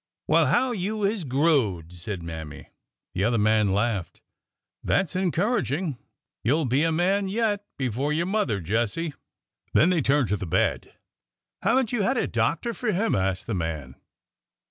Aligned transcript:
^ 0.01 0.03
"Well, 0.27 0.47
how 0.47 0.71
you 0.71 1.03
is 1.05 1.23
growed!'' 1.25 1.93
said 1.93 2.23
Mammy. 2.23 2.61
I 2.61 2.71
The 3.13 3.23
other 3.23 3.37
man 3.37 3.71
laughed. 3.71 4.19
i" 4.19 4.21
That 4.87 5.07
's 5.09 5.15
encouraging! 5.15 5.99
You 6.43 6.55
'll 6.57 6.65
be 6.65 6.81
a 6.81 6.91
man 6.91 7.27
yet 7.29 7.67
before 7.77 8.11
your 8.11 8.25
mother, 8.25 8.61
Jesse." 8.61 9.13
Then 9.75 9.91
they 9.91 10.01
turned 10.01 10.29
to 10.29 10.37
the 10.37 10.47
bed." 10.47 10.95
Have 11.61 11.77
n't 11.77 11.91
you 11.91 12.01
had 12.01 12.17
a 12.17 12.25
doctor 12.25 12.73
for 12.73 12.91
him?" 12.91 13.13
asked 13.13 13.45
the 13.45 13.53
man. 13.53 13.93